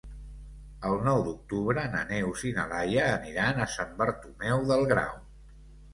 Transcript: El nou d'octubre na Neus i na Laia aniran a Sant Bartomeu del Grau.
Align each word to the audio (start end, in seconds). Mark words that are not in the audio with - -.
El 0.91 0.95
nou 1.07 1.19
d'octubre 1.27 1.83
na 1.95 2.01
Neus 2.13 2.45
i 2.51 2.53
na 2.57 2.65
Laia 2.71 3.05
aniran 3.13 3.61
a 3.67 3.71
Sant 3.77 3.95
Bartomeu 4.03 4.65
del 4.73 4.87
Grau. 4.95 5.25